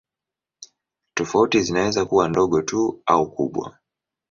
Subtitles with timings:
[1.13, 3.77] Tofauti zinaweza kuwa ndogo tu au kubwa.